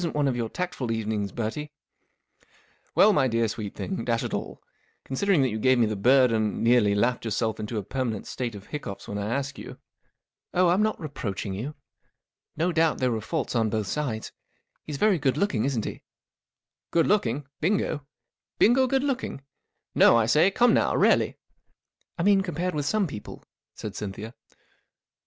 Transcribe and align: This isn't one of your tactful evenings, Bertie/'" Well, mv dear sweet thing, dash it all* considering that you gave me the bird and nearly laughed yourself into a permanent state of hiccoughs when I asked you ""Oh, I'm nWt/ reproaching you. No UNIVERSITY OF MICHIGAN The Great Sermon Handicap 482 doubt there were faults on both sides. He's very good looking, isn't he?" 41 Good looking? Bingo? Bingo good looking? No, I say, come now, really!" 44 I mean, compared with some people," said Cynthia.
This 0.01 0.05
isn't 0.05 0.15
one 0.15 0.27
of 0.27 0.35
your 0.35 0.49
tactful 0.49 0.89
evenings, 0.91 1.31
Bertie/'" 1.31 1.69
Well, 2.95 3.13
mv 3.13 3.29
dear 3.29 3.47
sweet 3.47 3.75
thing, 3.75 4.03
dash 4.03 4.23
it 4.23 4.33
all* 4.33 4.59
considering 5.03 5.43
that 5.43 5.49
you 5.51 5.59
gave 5.59 5.77
me 5.77 5.85
the 5.85 5.95
bird 5.95 6.31
and 6.31 6.63
nearly 6.63 6.95
laughed 6.95 7.23
yourself 7.23 7.59
into 7.59 7.77
a 7.77 7.83
permanent 7.83 8.25
state 8.25 8.55
of 8.55 8.65
hiccoughs 8.69 9.07
when 9.07 9.19
I 9.19 9.29
asked 9.31 9.59
you 9.59 9.77
""Oh, 10.55 10.69
I'm 10.69 10.81
nWt/ 10.81 10.97
reproaching 10.99 11.53
you. 11.53 11.75
No 12.57 12.69
UNIVERSITY 12.69 12.71
OF 12.71 12.73
MICHIGAN 12.73 12.73
The 12.73 12.73
Great 12.73 12.73
Sermon 12.73 12.73
Handicap 12.73 12.73
482 12.73 12.73
doubt 12.73 12.97
there 12.97 13.11
were 13.11 13.21
faults 13.21 13.55
on 13.55 13.69
both 13.69 13.87
sides. 13.87 14.31
He's 14.87 14.97
very 14.97 15.19
good 15.19 15.37
looking, 15.37 15.65
isn't 15.65 15.85
he?" 15.85 15.91
41 16.91 16.91
Good 16.93 17.07
looking? 17.07 17.47
Bingo? 17.59 18.05
Bingo 18.57 18.87
good 18.87 19.03
looking? 19.03 19.41
No, 19.93 20.17
I 20.17 20.25
say, 20.25 20.49
come 20.49 20.73
now, 20.73 20.95
really!" 20.95 21.37
44 22.17 22.17
I 22.17 22.23
mean, 22.23 22.41
compared 22.41 22.73
with 22.73 22.87
some 22.87 23.05
people," 23.05 23.43
said 23.75 23.95
Cynthia. 23.95 24.33